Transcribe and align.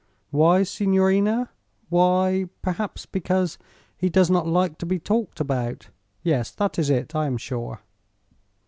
"Why, 0.31 0.63
signorina? 0.63 1.51
Why? 1.89 2.49
Perhaps 2.63 3.05
because 3.05 3.59
he 3.95 4.09
does 4.09 4.31
not 4.31 4.47
like 4.47 4.79
to 4.79 4.87
be 4.87 4.97
talked 4.97 5.39
about. 5.39 5.89
Yes; 6.23 6.49
that 6.49 6.79
is 6.79 6.89
it, 6.89 7.13
I 7.13 7.27
am 7.27 7.37
sure." 7.37 7.81